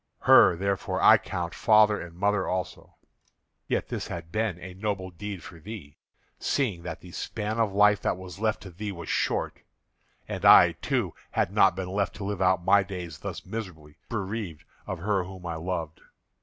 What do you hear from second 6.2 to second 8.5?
seeing that the span of life that was